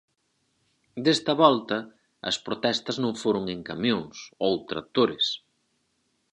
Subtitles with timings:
[1.05, 1.77] Desta volta
[2.29, 5.25] as protestas non foron en camións ou tractores.